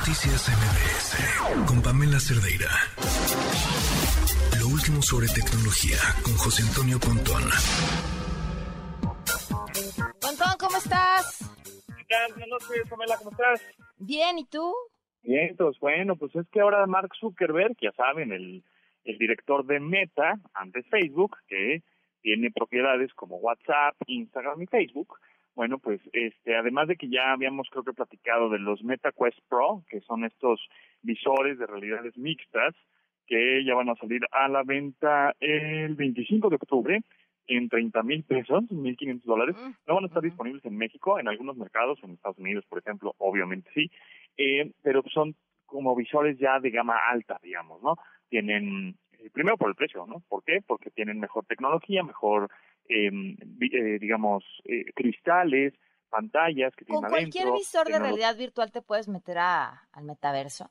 Noticias 0.00 0.48
MBS 0.48 1.68
con 1.68 1.82
Pamela 1.82 2.18
Cerdeira. 2.18 2.72
Lo 4.58 4.68
último 4.72 5.02
sobre 5.02 5.28
tecnología 5.28 6.00
con 6.24 6.32
José 6.40 6.62
Antonio 6.66 6.98
Pontón. 6.98 7.44
Pontón, 10.18 10.56
¿cómo 10.58 10.78
estás? 10.78 11.44
¿Qué 11.86 12.04
tal? 12.08 12.32
Buenas 12.32 12.48
noches, 12.48 12.88
Pamela, 12.88 13.18
¿cómo 13.18 13.30
estás? 13.32 13.60
Bien, 13.98 14.38
¿y 14.38 14.46
tú? 14.46 14.74
Bien, 15.22 15.50
entonces, 15.50 15.78
bueno, 15.78 16.16
pues 16.16 16.34
es 16.34 16.48
que 16.48 16.62
ahora 16.62 16.86
Mark 16.86 17.10
Zuckerberg, 17.20 17.76
ya 17.82 17.92
saben, 17.92 18.32
el, 18.32 18.64
el 19.04 19.18
director 19.18 19.66
de 19.66 19.80
Meta, 19.80 20.40
antes 20.54 20.86
Facebook, 20.88 21.36
que 21.46 21.82
tiene 22.22 22.50
propiedades 22.50 23.12
como 23.12 23.36
WhatsApp, 23.36 23.96
Instagram 24.06 24.62
y 24.62 24.66
Facebook, 24.66 25.18
bueno, 25.60 25.78
pues 25.78 26.00
este, 26.14 26.56
además 26.56 26.88
de 26.88 26.96
que 26.96 27.10
ya 27.10 27.32
habíamos 27.32 27.68
creo 27.68 27.84
que 27.84 27.92
platicado 27.92 28.48
de 28.48 28.58
los 28.58 28.82
MetaQuest 28.82 29.38
Pro, 29.46 29.84
que 29.90 30.00
son 30.00 30.24
estos 30.24 30.58
visores 31.02 31.58
de 31.58 31.66
realidades 31.66 32.16
mixtas, 32.16 32.74
que 33.26 33.62
ya 33.62 33.74
van 33.74 33.90
a 33.90 33.94
salir 33.96 34.22
a 34.32 34.48
la 34.48 34.62
venta 34.62 35.34
el 35.38 35.96
25 35.96 36.48
de 36.48 36.56
octubre 36.56 37.02
en 37.46 37.68
30 37.68 38.02
mil 38.04 38.24
pesos, 38.24 38.64
1.500 38.70 39.20
dólares. 39.24 39.54
Mm, 39.58 39.72
No 39.86 39.96
van 39.96 40.04
a 40.04 40.06
estar 40.06 40.22
disponibles 40.22 40.64
en 40.64 40.78
México, 40.78 41.18
en 41.18 41.28
algunos 41.28 41.58
mercados, 41.58 41.98
en 42.02 42.12
Estados 42.12 42.38
Unidos, 42.38 42.64
por 42.66 42.78
ejemplo, 42.78 43.14
obviamente 43.18 43.68
sí, 43.74 43.90
eh, 44.38 44.72
pero 44.82 45.02
son 45.12 45.34
como 45.66 45.94
visores 45.94 46.38
ya 46.38 46.58
de 46.58 46.70
gama 46.70 46.96
alta, 47.10 47.38
digamos, 47.42 47.82
¿no? 47.82 47.96
Tienen, 48.30 48.96
eh, 49.18 49.28
primero 49.30 49.58
por 49.58 49.68
el 49.68 49.74
precio, 49.74 50.06
¿no? 50.06 50.22
¿Por 50.26 50.42
qué? 50.42 50.60
Porque 50.66 50.88
tienen 50.88 51.20
mejor 51.20 51.44
tecnología, 51.44 52.02
mejor, 52.02 52.48
digamos, 54.00 54.44
eh, 54.64 54.84
cristales, 54.94 55.74
pantallas 56.08 56.74
que 56.74 56.84
tienen 56.84 57.02
Con 57.02 57.10
cualquier 57.10 57.44
adentro, 57.44 57.58
visor 57.58 57.86
de 57.86 57.98
realidad 57.98 58.36
virtual 58.36 58.72
te 58.72 58.82
puedes 58.82 59.08
meter 59.08 59.38
a, 59.38 59.82
al 59.92 60.04
metaverso. 60.04 60.70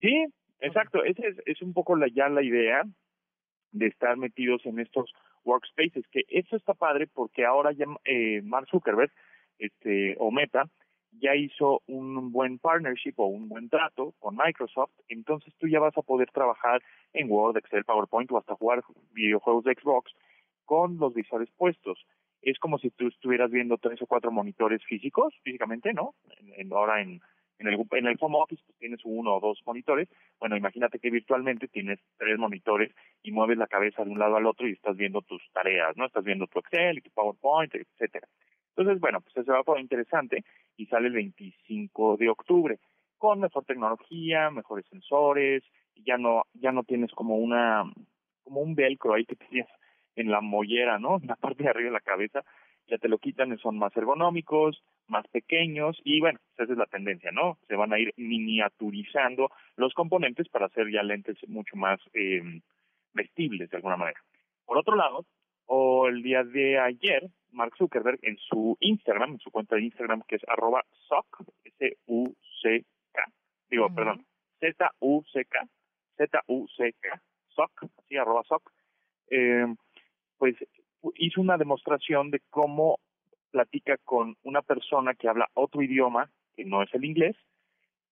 Sí, 0.00 0.26
exacto. 0.60 1.04
Esa 1.04 1.26
es, 1.26 1.36
es 1.46 1.62
un 1.62 1.72
poco 1.72 1.96
la, 1.96 2.06
ya 2.08 2.28
la 2.28 2.42
idea 2.42 2.82
de 3.72 3.86
estar 3.86 4.16
metidos 4.16 4.64
en 4.64 4.78
estos 4.78 5.12
workspaces, 5.44 6.06
que 6.10 6.22
eso 6.28 6.56
está 6.56 6.74
padre 6.74 7.06
porque 7.06 7.44
ahora 7.44 7.72
ya 7.72 7.86
eh, 8.04 8.40
Mark 8.42 8.68
Zuckerberg, 8.70 9.12
este, 9.58 10.16
o 10.18 10.30
Meta, 10.30 10.70
ya 11.20 11.34
hizo 11.34 11.82
un 11.86 12.32
buen 12.32 12.58
partnership 12.58 13.14
o 13.16 13.26
un 13.26 13.48
buen 13.48 13.68
trato 13.68 14.14
con 14.18 14.36
Microsoft, 14.36 14.90
entonces 15.08 15.54
tú 15.58 15.68
ya 15.68 15.78
vas 15.78 15.96
a 15.96 16.02
poder 16.02 16.30
trabajar 16.30 16.82
en 17.12 17.30
Word, 17.30 17.56
Excel, 17.58 17.84
PowerPoint 17.84 18.30
o 18.32 18.38
hasta 18.38 18.56
jugar 18.56 18.82
videojuegos 19.12 19.64
de 19.64 19.74
Xbox 19.74 20.12
con 20.64 20.98
los 20.98 21.14
visores 21.14 21.48
puestos. 21.56 21.98
Es 22.42 22.58
como 22.58 22.78
si 22.78 22.90
tú 22.90 23.08
estuvieras 23.08 23.50
viendo 23.50 23.78
tres 23.78 24.00
o 24.02 24.06
cuatro 24.06 24.30
monitores 24.30 24.84
físicos, 24.84 25.34
físicamente, 25.42 25.92
¿no? 25.94 26.14
En- 26.38 26.52
en- 26.60 26.72
ahora 26.72 27.00
en, 27.00 27.20
en 27.58 27.66
el, 27.68 27.80
en 27.92 28.06
el 28.06 28.16
home 28.20 28.38
office 28.38 28.62
pues 28.66 28.78
tienes 28.78 29.00
uno 29.04 29.36
o 29.36 29.40
dos 29.40 29.60
monitores. 29.64 30.08
Bueno, 30.38 30.56
imagínate 30.56 30.98
que 30.98 31.10
virtualmente 31.10 31.68
tienes 31.68 32.00
tres 32.18 32.38
monitores 32.38 32.92
y 33.22 33.32
mueves 33.32 33.56
la 33.58 33.66
cabeza 33.66 34.04
de 34.04 34.10
un 34.10 34.18
lado 34.18 34.36
al 34.36 34.46
otro 34.46 34.68
y 34.68 34.72
estás 34.72 34.96
viendo 34.96 35.22
tus 35.22 35.42
tareas, 35.52 35.96
¿no? 35.96 36.04
Estás 36.06 36.24
viendo 36.24 36.46
tu 36.46 36.58
Excel 36.58 37.02
tu 37.02 37.10
PowerPoint, 37.10 37.74
etcétera. 37.74 38.28
Entonces, 38.76 39.00
bueno, 39.00 39.20
pues 39.20 39.36
eso 39.36 39.52
va 39.52 39.60
a 39.60 39.64
poner 39.64 39.82
interesante 39.82 40.44
y 40.76 40.86
sale 40.86 41.06
el 41.06 41.14
25 41.14 42.16
de 42.16 42.28
octubre 42.28 42.78
con 43.16 43.40
mejor 43.40 43.64
tecnología, 43.64 44.50
mejores 44.50 44.84
sensores, 44.90 45.62
y 45.94 46.02
ya 46.02 46.18
no 46.18 46.42
ya 46.54 46.72
no 46.72 46.82
tienes 46.82 47.10
como 47.12 47.36
una 47.36 47.84
como 48.42 48.60
un 48.60 48.74
velcro 48.74 49.14
ahí 49.14 49.24
que 49.24 49.36
tenías 49.36 49.68
en 50.16 50.30
la 50.30 50.40
mollera, 50.40 50.98
¿no? 50.98 51.18
En 51.20 51.26
la 51.26 51.36
parte 51.36 51.62
de 51.62 51.70
arriba 51.70 51.88
de 51.88 51.94
la 51.94 52.00
cabeza, 52.00 52.44
ya 52.86 52.98
te 52.98 53.08
lo 53.08 53.18
quitan, 53.18 53.52
y 53.52 53.58
son 53.58 53.78
más 53.78 53.96
ergonómicos, 53.96 54.82
más 55.08 55.26
pequeños 55.28 56.00
y 56.04 56.20
bueno, 56.20 56.38
pues 56.56 56.66
esa 56.66 56.72
es 56.72 56.78
la 56.78 56.86
tendencia, 56.86 57.30
¿no? 57.30 57.58
Se 57.68 57.76
van 57.76 57.92
a 57.92 57.98
ir 57.98 58.12
miniaturizando 58.16 59.50
los 59.76 59.92
componentes 59.94 60.48
para 60.48 60.66
hacer 60.66 60.90
ya 60.90 61.02
lentes 61.02 61.36
mucho 61.48 61.76
más 61.76 62.00
eh, 62.12 62.42
vestibles 63.12 63.70
de 63.70 63.76
alguna 63.76 63.96
manera. 63.96 64.20
Por 64.64 64.78
otro 64.78 64.96
lado, 64.96 65.24
o 65.66 66.08
el 66.08 66.22
día 66.22 66.44
de 66.44 66.78
ayer, 66.78 67.28
Mark 67.50 67.74
Zuckerberg 67.76 68.18
en 68.22 68.36
su 68.38 68.76
Instagram, 68.80 69.32
en 69.32 69.38
su 69.38 69.50
cuenta 69.50 69.76
de 69.76 69.82
Instagram 69.82 70.22
que 70.26 70.36
es 70.36 70.42
arroba 70.48 70.84
soc, 71.08 71.26
S-U-C-K, 71.78 73.24
digo, 73.70 73.94
perdón, 73.94 74.26
Z-U-C-K, 74.60 75.66
Z-U-C-K, 76.16 77.22
soc, 77.48 77.70
así, 77.98 78.16
arroba 78.16 78.42
soc, 78.44 78.70
eh, 79.30 79.66
pues 80.38 80.56
hizo 81.16 81.40
una 81.40 81.56
demostración 81.56 82.30
de 82.30 82.40
cómo 82.50 82.98
platica 83.50 83.96
con 84.04 84.36
una 84.42 84.62
persona 84.62 85.14
que 85.14 85.28
habla 85.28 85.48
otro 85.54 85.82
idioma, 85.82 86.30
que 86.56 86.64
no 86.64 86.82
es 86.82 86.92
el 86.94 87.04
inglés, 87.04 87.36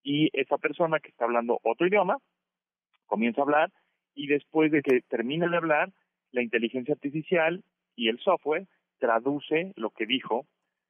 y 0.03 0.31
esa 0.33 0.59
persona 0.59 1.01
que 1.01 1.09
está 1.09 1.25
hablando 1.25 1.61
otro 1.63 1.87
idioma 1.87 2.19
comienza 3.07 3.41
a 3.41 3.45
hablar 3.45 3.73
y 4.15 4.27
después 4.27 4.71
de 4.73 4.83
que 4.83 5.01
termina 5.03 5.49
de 5.49 5.57
hablar, 5.57 5.93
la 6.33 6.43
inteligencia 6.43 6.95
artificial 6.95 7.63
y 7.97 8.09
el 8.09 8.19
software 8.19 8.67
traduce 8.99 9.73
lo 9.77 9.91
que 9.91 10.07
dijo 10.07 10.47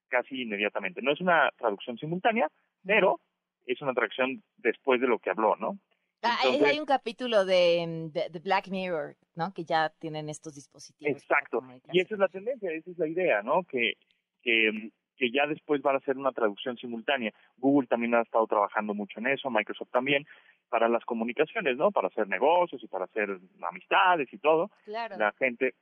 casi 0.09 0.43
inmediatamente. 0.43 1.03
No 1.03 1.13
es 1.13 1.21
una 1.21 1.51
traducción 1.57 1.99
simultánea, 1.99 2.49
pero 2.85 3.21
es 3.67 3.81
una 3.81 3.95
traducción 3.95 4.43
después 4.59 5.01
de 5.01 5.09
lo 5.09 5.19
que 5.19 5.31
habló, 5.31 5.57
¿no? 5.57 5.79
Ah, 6.23 6.37
hay- 6.43 6.49
Entonces- 6.55 6.69
hay 6.73 6.79
un 6.81 6.87
capítulo 6.87 7.45
de, 7.45 8.11
de, 8.13 8.29
de 8.31 8.39
Black 8.39 8.69
Mirror, 8.69 9.17
¿no? 9.35 9.53
Que 9.53 9.65
ya 9.65 9.91
tienen 9.99 10.29
estos 10.29 10.55
dispositivos. 10.55 11.11
Exacto. 11.23 11.63
Y 11.93 12.01
esa 12.01 12.15
es 12.15 12.19
la 12.21 12.29
tendencia, 12.29 12.71
esa 12.73 12.91
es 12.91 12.99
la 12.99 13.09
idea, 13.09 13.43
¿no? 13.43 13.65
Que, 13.65 13.95
que, 14.43 14.91
que 15.17 15.31
ya 15.31 15.47
después 15.47 15.83
van 15.83 15.97
a 15.97 15.99
hacer 15.99 16.17
una 16.17 16.33
traducción 16.33 16.77
simultánea. 16.77 17.33
Google 17.57 17.87
también 17.89 18.15
ha 18.15 18.23
estado 18.23 18.47
trabajando 18.47 18.95
mucho 18.95 19.21
en 19.21 19.27
eso, 19.29 19.51
Microsoft 19.51 19.91
también, 19.91 20.27
para 20.69 20.89
las 20.89 21.05
comunicaciones, 21.05 21.77
¿no? 21.77 21.91
Para 21.91 22.09
hacer 22.09 22.29
negocios 22.29 22.83
y 22.83 22.87
para 22.89 23.05
hacer 23.05 23.39
amistades 23.69 24.33
y 24.33 24.39
todo. 24.39 24.71
Claro. 24.85 25.17
La 25.19 25.33
gente 25.33 25.75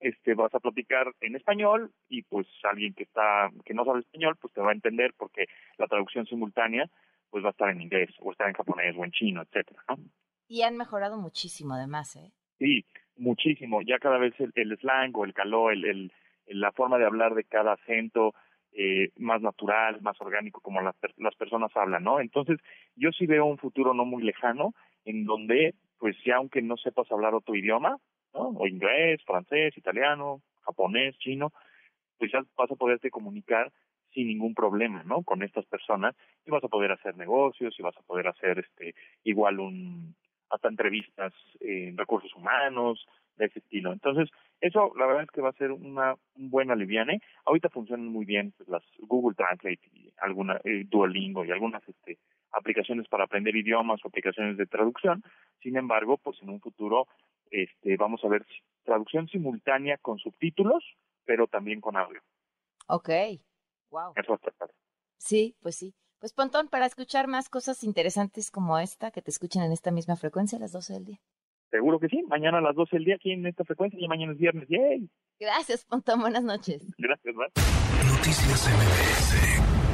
este 0.00 0.34
vas 0.34 0.52
a 0.52 0.58
platicar 0.58 1.12
en 1.20 1.36
español 1.36 1.92
y 2.08 2.22
pues 2.22 2.48
alguien 2.64 2.92
que 2.92 3.04
está 3.04 3.50
que 3.64 3.72
no 3.72 3.84
sabe 3.84 4.00
español 4.00 4.36
pues 4.40 4.52
te 4.52 4.60
va 4.60 4.70
a 4.70 4.74
entender 4.74 5.14
porque 5.16 5.44
la 5.78 5.86
traducción 5.86 6.26
simultánea 6.26 6.90
pues 7.32 7.42
va 7.42 7.48
a 7.48 7.50
estar 7.52 7.70
en 7.70 7.80
inglés 7.80 8.10
o 8.20 8.30
estar 8.30 8.46
en 8.46 8.54
japonés 8.54 8.94
o 8.96 9.04
en 9.04 9.10
chino, 9.10 9.40
etcétera, 9.42 9.82
¿no? 9.88 9.96
Y 10.48 10.62
han 10.62 10.76
mejorado 10.76 11.16
muchísimo, 11.18 11.72
además, 11.74 12.14
¿eh? 12.16 12.30
Sí, 12.58 12.84
muchísimo. 13.16 13.80
Ya 13.80 13.98
cada 13.98 14.18
vez 14.18 14.34
el, 14.38 14.52
el 14.54 14.76
slang 14.78 15.16
o 15.16 15.24
el 15.24 15.32
calor, 15.32 15.72
el, 15.72 15.84
el- 15.86 16.12
la 16.46 16.72
forma 16.72 16.98
de 16.98 17.06
hablar 17.06 17.34
de 17.34 17.44
cada 17.44 17.72
acento 17.72 18.34
eh, 18.72 19.10
más 19.16 19.40
natural, 19.40 20.00
más 20.02 20.20
orgánico, 20.20 20.60
como 20.60 20.82
las, 20.82 20.94
las 21.16 21.34
personas 21.36 21.70
hablan, 21.74 22.04
¿no? 22.04 22.20
Entonces, 22.20 22.58
yo 22.96 23.10
sí 23.12 23.26
veo 23.26 23.46
un 23.46 23.56
futuro 23.58 23.94
no 23.94 24.04
muy 24.04 24.22
lejano 24.22 24.74
en 25.06 25.24
donde, 25.24 25.74
pues 25.98 26.16
ya 26.26 26.36
aunque 26.36 26.60
no 26.60 26.76
sepas 26.76 27.10
hablar 27.10 27.34
otro 27.34 27.54
idioma, 27.54 27.96
¿no? 28.34 28.48
O 28.48 28.66
inglés, 28.66 29.22
francés, 29.24 29.76
italiano, 29.78 30.42
japonés, 30.62 31.16
chino, 31.18 31.52
pues 32.18 32.30
ya 32.32 32.40
vas 32.56 32.70
a 32.70 32.76
poderte 32.76 33.10
comunicar 33.10 33.72
sin 34.12 34.28
ningún 34.28 34.54
problema, 34.54 35.02
¿no? 35.04 35.22
Con 35.22 35.42
estas 35.42 35.66
personas 35.66 36.14
y 36.46 36.50
vas 36.50 36.64
a 36.64 36.68
poder 36.68 36.92
hacer 36.92 37.16
negocios 37.16 37.74
y 37.78 37.82
vas 37.82 37.96
a 37.96 38.02
poder 38.02 38.28
hacer 38.28 38.58
este 38.58 38.94
igual 39.24 39.60
un 39.60 40.14
hasta 40.50 40.68
entrevistas 40.68 41.32
en 41.60 41.96
recursos 41.96 42.34
humanos 42.34 43.06
de 43.36 43.46
ese 43.46 43.60
estilo. 43.60 43.92
Entonces, 43.92 44.28
eso 44.60 44.92
la 44.96 45.06
verdad 45.06 45.22
es 45.22 45.30
que 45.30 45.40
va 45.40 45.48
a 45.48 45.54
ser 45.54 45.72
una 45.72 46.14
un 46.36 46.50
buen 46.50 46.70
aliviane. 46.70 47.20
Ahorita 47.46 47.70
funcionan 47.70 48.06
muy 48.06 48.26
bien 48.26 48.52
pues, 48.56 48.68
las 48.68 48.82
Google 48.98 49.34
Translate 49.34 49.80
y 49.92 50.12
alguna 50.18 50.60
eh, 50.64 50.84
Duolingo 50.86 51.44
y 51.44 51.50
algunas 51.50 51.82
este 51.88 52.18
aplicaciones 52.52 53.08
para 53.08 53.24
aprender 53.24 53.56
idiomas 53.56 54.04
o 54.04 54.08
aplicaciones 54.08 54.58
de 54.58 54.66
traducción. 54.66 55.22
Sin 55.62 55.76
embargo, 55.76 56.18
pues 56.18 56.36
en 56.42 56.50
un 56.50 56.60
futuro 56.60 57.06
este 57.50 57.96
vamos 57.96 58.22
a 58.24 58.28
ver 58.28 58.44
traducción 58.84 59.28
simultánea 59.28 59.96
con 59.98 60.18
subtítulos, 60.18 60.84
pero 61.24 61.46
también 61.46 61.80
con 61.80 61.96
audio. 61.96 62.20
Ok. 62.88 63.08
Wow. 63.92 64.14
Padre. 64.14 64.74
Sí, 65.18 65.54
pues 65.60 65.76
sí. 65.76 65.94
Pues 66.18 66.32
Pontón, 66.32 66.68
para 66.68 66.86
escuchar 66.86 67.28
más 67.28 67.48
cosas 67.48 67.84
interesantes 67.84 68.50
como 68.50 68.78
esta, 68.78 69.10
que 69.10 69.20
te 69.22 69.30
escuchen 69.30 69.62
en 69.62 69.72
esta 69.72 69.90
misma 69.90 70.16
frecuencia 70.16 70.56
a 70.56 70.60
las 70.60 70.72
12 70.72 70.94
del 70.94 71.04
día. 71.04 71.20
Seguro 71.70 71.98
que 72.00 72.08
sí. 72.08 72.22
Mañana 72.22 72.58
a 72.58 72.60
las 72.62 72.74
12 72.74 72.96
del 72.96 73.04
día 73.04 73.14
aquí 73.16 73.32
en 73.32 73.46
esta 73.46 73.64
frecuencia 73.64 73.98
y 74.00 74.08
mañana 74.08 74.32
es 74.32 74.38
viernes. 74.38 74.66
¡Yay! 74.68 75.10
Gracias, 75.38 75.84
Pontón. 75.84 76.20
Buenas 76.20 76.44
noches. 76.44 76.82
Gracias, 76.96 77.34
¿verdad? 77.36 77.52
Noticias 78.06 78.68
MBS 78.68 79.91